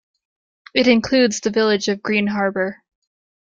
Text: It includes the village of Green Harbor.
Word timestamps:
It 0.73 0.87
includes 0.87 1.41
the 1.41 1.51
village 1.51 1.87
of 1.87 2.01
Green 2.01 2.25
Harbor. 2.25 2.81